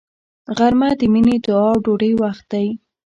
غرمه 0.57 0.89
د 0.99 1.01
مینې، 1.13 1.35
دعا 1.45 1.67
او 1.73 1.77
ډوډۍ 1.83 2.11
وخت 2.21 2.43
دی 2.51 2.67